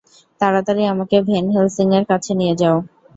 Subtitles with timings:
[0.41, 2.77] তাড়াতাড়ি আমাকে Van Helsing এর কাছে নিয়ে যাও।